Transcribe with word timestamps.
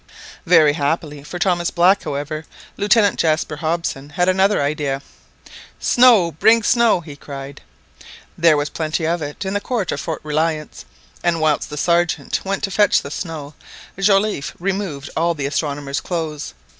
Very 0.47 0.73
happily 0.73 1.23
for 1.23 1.37
Thomas 1.37 1.69
Black, 1.69 2.03
however, 2.05 2.45
Lieutenant 2.75 3.19
Jaspar 3.19 3.57
Hobson 3.57 4.09
had 4.09 4.27
another 4.27 4.59
idea. 4.59 5.03
"Snow, 5.79 6.31
bring 6.31 6.63
snow!" 6.63 7.01
he 7.01 7.15
cried. 7.15 7.61
There 8.35 8.57
was 8.57 8.71
plenty 8.71 9.05
of 9.05 9.21
it 9.21 9.45
in 9.45 9.53
the 9.53 9.61
court 9.61 9.91
of 9.91 10.01
Fort 10.01 10.21
Reliance; 10.23 10.85
and 11.23 11.39
whilst 11.39 11.69
the 11.69 11.77
Sergeant 11.77 12.43
went 12.43 12.63
to 12.63 12.71
fetch 12.71 13.03
the 13.03 13.11
snow, 13.11 13.53
Joliffe 13.99 14.55
removed 14.57 15.11
all 15.15 15.35
the 15.35 15.45
astronomer's 15.45 16.01
clothes. 16.01 16.55